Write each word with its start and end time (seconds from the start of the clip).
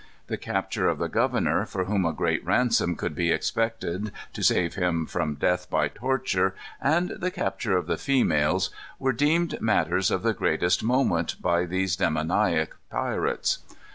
The 0.25 0.37
capture 0.37 0.87
of 0.87 0.97
the 0.97 1.07
governor, 1.09 1.63
for 1.67 1.85
whom 1.85 2.05
a 2.07 2.11
great 2.11 2.43
ransom 2.43 2.95
could 2.95 3.13
be 3.13 3.31
expected 3.31 4.11
to 4.33 4.41
save 4.41 4.73
him 4.73 5.05
from 5.05 5.35
death 5.35 5.69
by 5.69 5.89
torture, 5.89 6.55
and 6.81 7.09
the 7.11 7.29
capture 7.29 7.77
of 7.77 7.85
the 7.85 7.97
females, 7.97 8.71
were 8.97 9.13
deemed 9.13 9.61
matters 9.61 10.09
of 10.09 10.23
the 10.23 10.33
greatest 10.33 10.83
moment 10.83 11.39
by 11.39 11.65
these 11.65 11.95
demoniac 11.95 12.71
pirates. 12.89 13.59